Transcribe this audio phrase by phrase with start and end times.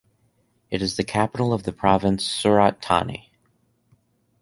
[0.71, 3.31] It is the capital of the province Surat Thani.